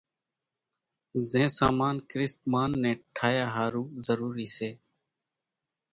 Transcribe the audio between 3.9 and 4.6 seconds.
ضروري